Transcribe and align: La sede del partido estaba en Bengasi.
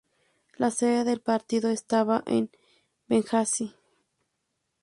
La 0.57 0.71
sede 0.71 1.03
del 1.03 1.21
partido 1.21 1.69
estaba 1.69 2.23
en 2.25 2.49
Bengasi. 3.07 3.75